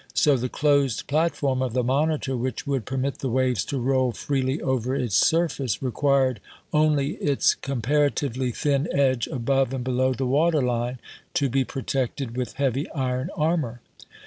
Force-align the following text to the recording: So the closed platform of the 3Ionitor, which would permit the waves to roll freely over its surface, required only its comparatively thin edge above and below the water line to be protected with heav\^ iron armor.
So 0.15 0.35
the 0.35 0.49
closed 0.49 1.05
platform 1.05 1.61
of 1.61 1.73
the 1.73 1.83
3Ionitor, 1.83 2.35
which 2.35 2.65
would 2.65 2.85
permit 2.87 3.19
the 3.19 3.29
waves 3.29 3.63
to 3.65 3.77
roll 3.77 4.11
freely 4.13 4.59
over 4.59 4.95
its 4.95 5.15
surface, 5.15 5.83
required 5.83 6.39
only 6.73 7.17
its 7.17 7.53
comparatively 7.53 8.49
thin 8.51 8.87
edge 8.91 9.27
above 9.27 9.75
and 9.75 9.83
below 9.83 10.13
the 10.15 10.25
water 10.25 10.63
line 10.63 10.97
to 11.35 11.49
be 11.49 11.63
protected 11.63 12.35
with 12.35 12.53
heav\^ 12.53 12.87
iron 12.95 13.29
armor. 13.35 13.79